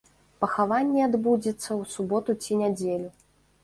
[0.45, 3.09] Пахаванне адбудзецца ў суботу ці нядзелю.